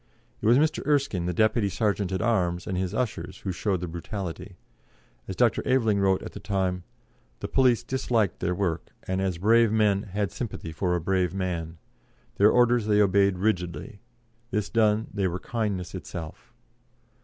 It 0.41 0.47
was 0.47 0.57
Mr. 0.57 0.83
Erskine, 0.87 1.27
the 1.27 1.31
Deputy 1.31 1.69
Serjeant 1.69 2.11
at 2.11 2.23
Arms, 2.23 2.65
and 2.65 2.75
his 2.75 2.91
ushers, 2.91 3.37
who 3.41 3.51
showed 3.51 3.81
the 3.81 3.87
brutality; 3.87 4.55
as 5.27 5.35
Dr. 5.35 5.61
Aveling 5.63 5.99
wrote 5.99 6.23
at 6.23 6.31
the 6.31 6.39
time: 6.39 6.81
"The 7.39 7.47
police 7.47 7.83
disliked 7.83 8.39
their 8.39 8.55
work, 8.55 8.87
and, 9.03 9.21
as 9.21 9.37
brave 9.37 9.71
men, 9.71 10.01
had 10.01 10.29
a 10.29 10.31
sympathy 10.31 10.71
for 10.71 10.95
a 10.95 10.99
brave 10.99 11.35
man. 11.35 11.77
Their 12.37 12.49
orders 12.49 12.87
they 12.87 12.99
obeyed 12.99 13.37
rigidly. 13.37 13.99
This 14.49 14.69
done, 14.71 15.05
they 15.13 15.27
were 15.27 15.37
kindness 15.37 15.93
itself." 15.93 16.51